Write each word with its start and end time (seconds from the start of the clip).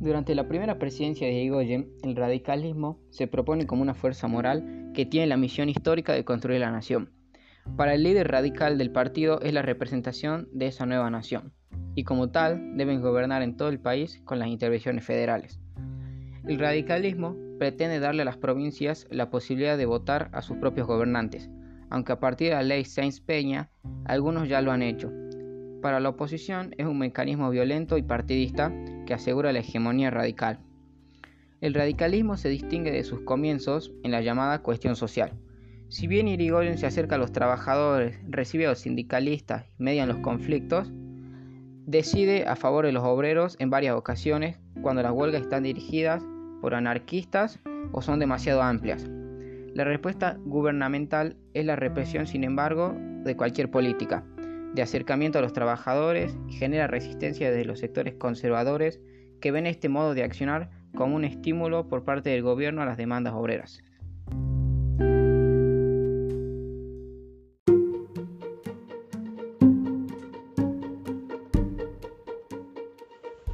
Durante 0.00 0.36
la 0.36 0.46
primera 0.46 0.78
presidencia 0.78 1.26
de 1.26 1.32
Irigoyen, 1.32 1.90
el 2.04 2.14
radicalismo 2.14 3.00
se 3.10 3.26
propone 3.26 3.66
como 3.66 3.82
una 3.82 3.94
fuerza 3.94 4.28
moral 4.28 4.92
que 4.94 5.06
tiene 5.06 5.26
la 5.26 5.36
misión 5.36 5.68
histórica 5.68 6.12
de 6.12 6.24
construir 6.24 6.60
la 6.60 6.70
nación. 6.70 7.10
Para 7.76 7.94
el 7.94 8.04
líder 8.04 8.28
radical 8.28 8.78
del 8.78 8.92
partido 8.92 9.40
es 9.40 9.52
la 9.52 9.62
representación 9.62 10.48
de 10.52 10.68
esa 10.68 10.86
nueva 10.86 11.10
nación, 11.10 11.52
y 11.96 12.04
como 12.04 12.30
tal 12.30 12.76
deben 12.76 13.02
gobernar 13.02 13.42
en 13.42 13.56
todo 13.56 13.68
el 13.68 13.80
país 13.80 14.20
con 14.24 14.38
las 14.38 14.48
intervenciones 14.48 15.04
federales. 15.04 15.60
El 16.46 16.60
radicalismo 16.60 17.36
pretende 17.58 17.98
darle 17.98 18.22
a 18.22 18.24
las 18.24 18.36
provincias 18.36 19.06
la 19.10 19.30
posibilidad 19.30 19.76
de 19.76 19.86
votar 19.86 20.30
a 20.32 20.42
sus 20.42 20.56
propios 20.58 20.86
gobernantes, 20.86 21.50
aunque 21.90 22.12
a 22.12 22.20
partir 22.20 22.50
de 22.50 22.54
la 22.54 22.62
ley 22.62 22.84
Sainz 22.84 23.20
Peña 23.20 23.70
algunos 24.04 24.48
ya 24.48 24.62
lo 24.62 24.70
han 24.70 24.82
hecho, 24.82 25.10
para 25.80 26.00
la 26.00 26.08
oposición 26.08 26.74
es 26.76 26.86
un 26.86 26.98
mecanismo 26.98 27.50
violento 27.50 27.98
y 27.98 28.02
partidista 28.02 28.72
que 29.08 29.14
asegura 29.14 29.54
la 29.54 29.60
hegemonía 29.60 30.10
radical. 30.10 30.58
El 31.62 31.72
radicalismo 31.72 32.36
se 32.36 32.50
distingue 32.50 32.90
de 32.90 33.04
sus 33.04 33.22
comienzos 33.22 33.90
en 34.02 34.10
la 34.10 34.20
llamada 34.20 34.58
cuestión 34.58 34.96
social. 34.96 35.32
Si 35.88 36.06
bien 36.06 36.28
Irigoyen 36.28 36.76
se 36.76 36.84
acerca 36.84 37.14
a 37.14 37.18
los 37.18 37.32
trabajadores, 37.32 38.18
recibe 38.28 38.66
a 38.66 38.68
los 38.68 38.80
sindicalistas 38.80 39.64
y 39.78 39.82
media 39.82 40.04
los 40.04 40.18
conflictos, 40.18 40.92
decide 41.86 42.46
a 42.46 42.54
favor 42.54 42.84
de 42.84 42.92
los 42.92 43.02
obreros 43.02 43.56
en 43.60 43.70
varias 43.70 43.96
ocasiones 43.96 44.58
cuando 44.82 45.02
las 45.02 45.12
huelgas 45.12 45.40
están 45.40 45.62
dirigidas 45.62 46.22
por 46.60 46.74
anarquistas 46.74 47.60
o 47.92 48.02
son 48.02 48.18
demasiado 48.18 48.60
amplias. 48.60 49.08
La 49.72 49.84
respuesta 49.84 50.36
gubernamental 50.44 51.38
es 51.54 51.64
la 51.64 51.76
represión, 51.76 52.26
sin 52.26 52.44
embargo, 52.44 52.94
de 53.24 53.36
cualquier 53.36 53.70
política 53.70 54.22
de 54.74 54.82
acercamiento 54.82 55.38
a 55.38 55.42
los 55.42 55.52
trabajadores 55.52 56.36
y 56.48 56.52
genera 56.52 56.86
resistencia 56.86 57.50
desde 57.50 57.64
los 57.64 57.78
sectores 57.78 58.14
conservadores 58.14 59.00
que 59.40 59.50
ven 59.50 59.66
este 59.66 59.88
modo 59.88 60.14
de 60.14 60.24
accionar 60.24 60.70
como 60.94 61.16
un 61.16 61.24
estímulo 61.24 61.88
por 61.88 62.04
parte 62.04 62.30
del 62.30 62.42
gobierno 62.42 62.82
a 62.82 62.86
las 62.86 62.96
demandas 62.96 63.34
obreras. 63.34 63.82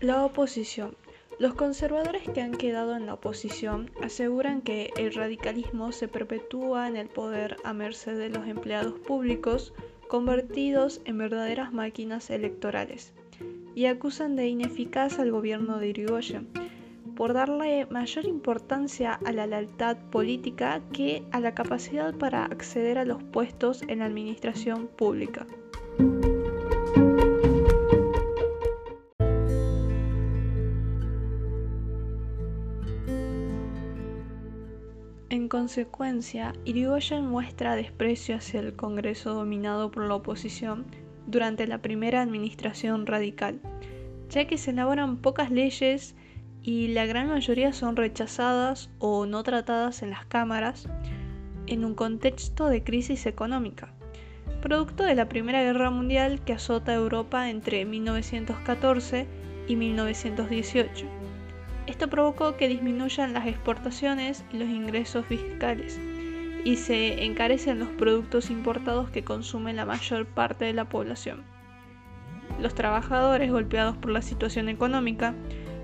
La 0.00 0.24
oposición. 0.24 0.96
Los 1.38 1.54
conservadores 1.54 2.22
que 2.28 2.40
han 2.40 2.52
quedado 2.52 2.96
en 2.96 3.06
la 3.06 3.14
oposición 3.14 3.90
aseguran 4.02 4.62
que 4.62 4.90
el 4.96 5.12
radicalismo 5.12 5.92
se 5.92 6.06
perpetúa 6.08 6.88
en 6.88 6.96
el 6.96 7.08
poder 7.08 7.56
a 7.64 7.72
merced 7.72 8.16
de 8.16 8.30
los 8.30 8.46
empleados 8.46 8.98
públicos 9.00 9.74
convertidos 10.08 11.00
en 11.04 11.18
verdaderas 11.18 11.72
máquinas 11.72 12.30
electorales, 12.30 13.12
y 13.74 13.86
acusan 13.86 14.36
de 14.36 14.48
ineficaz 14.48 15.18
al 15.18 15.30
gobierno 15.30 15.78
de 15.78 15.88
Irigoyen 15.88 16.48
por 17.16 17.32
darle 17.32 17.86
mayor 17.86 18.26
importancia 18.26 19.18
a 19.24 19.32
la 19.32 19.46
lealtad 19.46 19.96
política 20.10 20.82
que 20.92 21.24
a 21.32 21.40
la 21.40 21.54
capacidad 21.54 22.14
para 22.14 22.44
acceder 22.44 22.98
a 22.98 23.04
los 23.04 23.22
puestos 23.22 23.82
en 23.88 24.00
la 24.00 24.04
administración 24.04 24.86
pública. 24.86 25.46
En 35.46 35.50
consecuencia, 35.50 36.54
Irigoyen 36.64 37.24
muestra 37.24 37.76
desprecio 37.76 38.34
hacia 38.34 38.58
el 38.58 38.74
Congreso 38.74 39.32
dominado 39.32 39.92
por 39.92 40.08
la 40.08 40.16
oposición 40.16 40.86
durante 41.28 41.68
la 41.68 41.78
primera 41.78 42.20
administración 42.20 43.06
radical, 43.06 43.60
ya 44.28 44.48
que 44.48 44.58
se 44.58 44.72
elaboran 44.72 45.18
pocas 45.18 45.52
leyes 45.52 46.16
y 46.64 46.88
la 46.88 47.06
gran 47.06 47.28
mayoría 47.28 47.72
son 47.72 47.94
rechazadas 47.94 48.90
o 48.98 49.24
no 49.26 49.44
tratadas 49.44 50.02
en 50.02 50.10
las 50.10 50.26
cámaras 50.26 50.88
en 51.68 51.84
un 51.84 51.94
contexto 51.94 52.66
de 52.66 52.82
crisis 52.82 53.24
económica, 53.24 53.94
producto 54.60 55.04
de 55.04 55.14
la 55.14 55.28
Primera 55.28 55.62
Guerra 55.62 55.90
Mundial 55.90 56.40
que 56.44 56.54
azota 56.54 56.90
a 56.90 56.96
Europa 56.96 57.50
entre 57.50 57.84
1914 57.84 59.28
y 59.68 59.76
1918. 59.76 61.06
Esto 61.96 62.10
provocó 62.10 62.58
que 62.58 62.68
disminuyan 62.68 63.32
las 63.32 63.46
exportaciones 63.46 64.44
y 64.52 64.58
los 64.58 64.68
ingresos 64.68 65.24
fiscales 65.24 65.98
y 66.62 66.76
se 66.76 67.24
encarecen 67.24 67.78
los 67.78 67.88
productos 67.88 68.50
importados 68.50 69.08
que 69.08 69.24
consume 69.24 69.72
la 69.72 69.86
mayor 69.86 70.26
parte 70.26 70.66
de 70.66 70.74
la 70.74 70.90
población. 70.90 71.42
Los 72.60 72.74
trabajadores 72.74 73.50
golpeados 73.50 73.96
por 73.96 74.10
la 74.10 74.20
situación 74.20 74.68
económica 74.68 75.34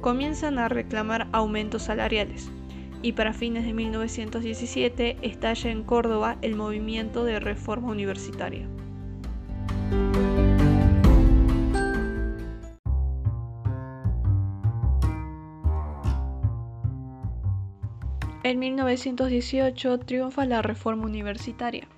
comienzan 0.00 0.60
a 0.60 0.68
reclamar 0.68 1.26
aumentos 1.32 1.82
salariales 1.82 2.52
y 3.02 3.10
para 3.10 3.32
fines 3.32 3.64
de 3.64 3.72
1917 3.72 5.16
estalla 5.22 5.70
en 5.72 5.82
Córdoba 5.82 6.38
el 6.40 6.54
movimiento 6.54 7.24
de 7.24 7.40
reforma 7.40 7.90
universitaria. 7.90 8.68
En 18.42 18.58
1918 18.58 19.98
triunfa 20.00 20.44
la 20.44 20.62
reforma 20.62 21.04
universitaria. 21.04 21.88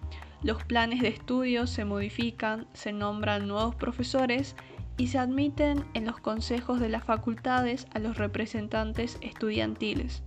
Los 0.42 0.62
planes 0.64 1.00
de 1.02 1.08
estudio 1.08 1.66
se 1.66 1.84
modifican, 1.84 2.66
se 2.72 2.92
nombran 2.92 3.48
nuevos 3.48 3.74
profesores 3.74 4.54
y 4.96 5.08
se 5.08 5.18
admiten 5.18 5.84
en 5.94 6.06
los 6.06 6.20
consejos 6.20 6.80
de 6.80 6.88
las 6.88 7.04
facultades 7.04 7.86
a 7.92 7.98
los 7.98 8.18
representantes 8.18 9.18
estudiantiles. 9.20 10.22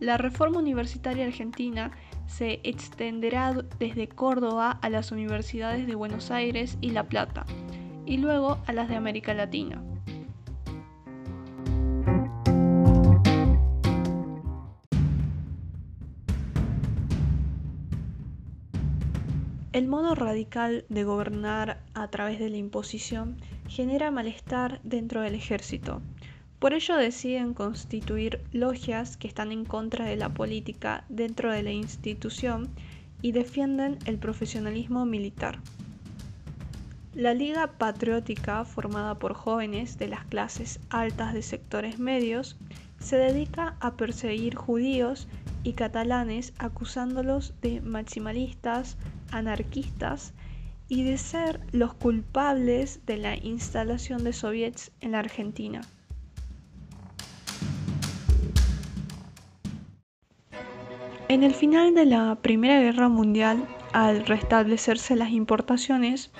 La 0.00 0.16
reforma 0.16 0.58
universitaria 0.58 1.24
argentina 1.24 1.92
se 2.26 2.60
extenderá 2.62 3.54
desde 3.78 4.08
Córdoba 4.08 4.78
a 4.82 4.90
las 4.90 5.12
universidades 5.12 5.86
de 5.86 5.94
Buenos 5.94 6.30
Aires 6.30 6.78
y 6.80 6.90
La 6.90 7.08
Plata, 7.08 7.46
y 8.06 8.18
luego 8.18 8.58
a 8.66 8.72
las 8.72 8.88
de 8.88 8.96
América 8.96 9.34
Latina. 9.34 9.82
El 19.78 19.86
modo 19.86 20.16
radical 20.16 20.84
de 20.88 21.04
gobernar 21.04 21.78
a 21.94 22.08
través 22.08 22.40
de 22.40 22.50
la 22.50 22.56
imposición 22.56 23.36
genera 23.68 24.10
malestar 24.10 24.80
dentro 24.82 25.20
del 25.20 25.36
ejército. 25.36 26.02
Por 26.58 26.74
ello 26.74 26.96
deciden 26.96 27.54
constituir 27.54 28.40
logias 28.50 29.16
que 29.16 29.28
están 29.28 29.52
en 29.52 29.64
contra 29.64 30.04
de 30.06 30.16
la 30.16 30.30
política 30.30 31.04
dentro 31.08 31.52
de 31.52 31.62
la 31.62 31.70
institución 31.70 32.68
y 33.22 33.30
defienden 33.30 34.00
el 34.04 34.18
profesionalismo 34.18 35.06
militar. 35.06 35.60
La 37.14 37.32
Liga 37.32 37.68
Patriótica, 37.78 38.64
formada 38.64 39.20
por 39.20 39.34
jóvenes 39.34 39.96
de 39.96 40.08
las 40.08 40.24
clases 40.24 40.80
altas 40.90 41.34
de 41.34 41.42
sectores 41.42 42.00
medios, 42.00 42.56
se 43.08 43.16
dedica 43.16 43.74
a 43.80 43.96
perseguir 43.96 44.54
judíos 44.54 45.28
y 45.64 45.72
catalanes 45.72 46.52
acusándolos 46.58 47.54
de 47.62 47.80
maximalistas, 47.80 48.98
anarquistas 49.32 50.34
y 50.88 51.04
de 51.04 51.16
ser 51.16 51.58
los 51.72 51.94
culpables 51.94 53.00
de 53.06 53.16
la 53.16 53.34
instalación 53.38 54.24
de 54.24 54.34
soviets 54.34 54.92
en 55.00 55.12
la 55.12 55.20
Argentina. 55.20 55.80
En 61.28 61.42
el 61.42 61.54
final 61.54 61.94
de 61.94 62.04
la 62.04 62.34
Primera 62.42 62.78
Guerra 62.78 63.08
Mundial, 63.08 63.64
al 63.94 64.26
restablecerse 64.26 65.16
las 65.16 65.30
importaciones, 65.30 66.30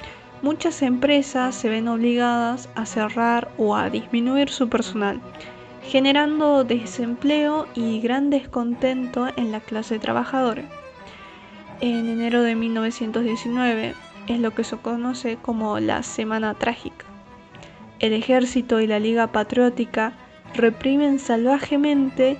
muchas 0.42 0.82
empresas 0.82 1.54
se 1.54 1.70
ven 1.70 1.88
obligadas 1.88 2.68
a 2.74 2.84
cerrar 2.84 3.50
o 3.56 3.74
a 3.74 3.88
disminuir 3.88 4.50
su 4.50 4.68
personal, 4.68 5.22
generando 5.88 6.64
desempleo 6.64 7.66
y 7.74 8.00
gran 8.00 8.30
descontento 8.30 9.28
en 9.36 9.52
la 9.52 9.60
clase 9.60 9.98
trabajadora 9.98 10.64
en 11.80 12.08
enero 12.08 12.42
de 12.42 12.54
1919 12.54 13.94
es 14.26 14.40
lo 14.40 14.50
que 14.52 14.64
se 14.64 14.76
conoce 14.76 15.36
como 15.40 15.78
la 15.78 16.02
Semana 16.02 16.54
Trágica. 16.54 17.04
El 18.00 18.12
ejército 18.12 18.80
y 18.80 18.86
la 18.86 18.98
Liga 18.98 19.28
Patriótica 19.28 20.12
reprimen 20.54 21.18
salvajemente 21.18 22.38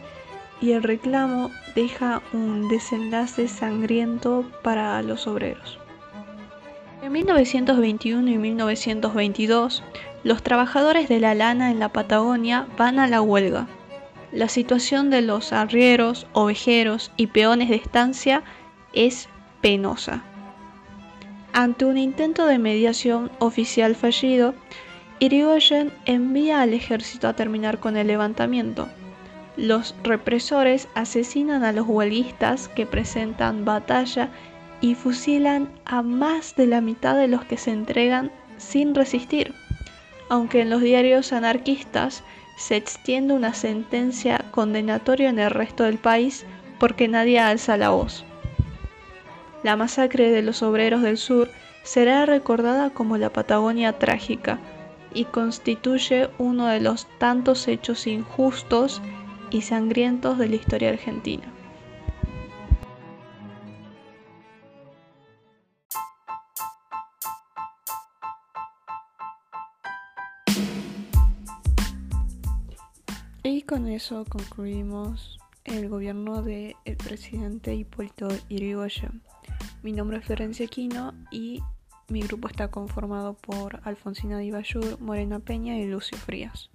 y 0.61 0.73
el 0.73 0.83
reclamo 0.83 1.51
deja 1.75 2.21
un 2.33 2.69
desenlace 2.69 3.49
sangriento 3.49 4.44
para 4.62 5.01
los 5.03 5.27
obreros. 5.27 5.79
En 7.03 7.12
1921 7.12 8.29
y 8.29 8.39
1922, 8.39 9.85
los 10.29 10.43
trabajadores 10.43 11.09
de 11.09 11.21
la 11.21 11.35
lana 11.35 11.71
en 11.71 11.79
la 11.79 11.89
Patagonia 11.89 12.67
van 12.77 12.99
a 12.99 13.07
la 13.07 13.23
huelga. 13.23 13.67
La 14.31 14.51
situación 14.51 15.09
de 15.09 15.23
los 15.23 15.55
arrieros, 15.55 16.27
ovejeros 16.35 17.11
y 17.17 17.29
peones 17.29 17.71
de 17.71 17.77
estancia 17.77 18.43
es 18.93 19.27
penosa. 19.63 20.23
Ante 21.55 21.87
un 21.87 21.97
intento 21.97 22.45
de 22.45 22.59
mediación 22.59 23.31
oficial 23.39 23.95
fallido, 23.95 24.55
Irigoyen 25.19 25.93
envía 26.05 26.61
al 26.61 26.75
ejército 26.75 27.27
a 27.27 27.33
terminar 27.33 27.81
con 27.81 27.97
el 27.97 28.09
levantamiento. 28.09 28.87
Los 29.57 29.95
represores 30.05 30.89
asesinan 30.95 31.65
a 31.65 31.73
los 31.73 31.89
huelguistas 31.89 32.69
que 32.69 32.85
presentan 32.85 33.65
batalla 33.65 34.29
y 34.83 34.95
fusilan 34.95 35.71
a 35.87 36.03
más 36.03 36.55
de 36.55 36.67
la 36.67 36.83
mitad 36.83 37.17
de 37.17 37.29
los 37.29 37.47
que 37.47 37.57
se 37.57 37.71
entregan 37.71 38.31
sin 38.59 38.95
resistir, 38.95 39.55
aunque 40.29 40.61
en 40.61 40.71
los 40.71 40.81
diarios 40.81 41.33
anarquistas 41.33 42.23
se 42.57 42.77
extiende 42.77 43.35
una 43.35 43.55
sentencia 43.55 44.45
condenatoria 44.51 45.29
en 45.29 45.39
el 45.39 45.51
resto 45.51 45.85
del 45.85 45.99
país 45.99 46.45
porque 46.79 47.09
nadie 47.09 47.39
alza 47.39 47.77
la 47.77 47.91
voz. 47.91 48.25
La 49.63 49.77
masacre 49.77 50.31
de 50.31 50.43
los 50.43 50.63
obreros 50.63 51.03
del 51.03 51.19
sur 51.19 51.51
será 51.83 52.27
recordada 52.27 52.91
como 52.91 53.17
la 53.17 53.31
Patagonia 53.31 53.99
trágica 53.99 54.59
y 55.15 55.25
constituye 55.25 56.29
uno 56.39 56.67
de 56.67 56.81
los 56.81 57.07
tantos 57.19 57.67
hechos 57.67 58.07
injustos 58.07 59.01
y 59.51 59.63
sangrientos 59.63 60.39
de 60.39 60.49
la 60.49 60.57
historia 60.57 60.91
argentina. 60.91 61.45
Con 73.69 73.87
eso 73.87 74.25
concluimos 74.25 75.38
el 75.65 75.91
gobierno 75.91 76.43
del 76.43 76.75
presidente 76.97 77.75
Hipólito 77.75 78.29
Yrigoyen. 78.49 79.20
Mi 79.82 79.93
nombre 79.93 80.17
es 80.17 80.25
Florencia 80.25 80.67
Quino 80.67 81.12
y 81.31 81.61
mi 82.09 82.23
grupo 82.23 82.49
está 82.49 82.69
conformado 82.70 83.35
por 83.35 83.81
Alfonsina 83.85 84.38
Dibayur, 84.38 84.99
Morena 85.00 85.41
Peña 85.41 85.76
y 85.76 85.85
Lucio 85.85 86.17
Frías. 86.17 86.70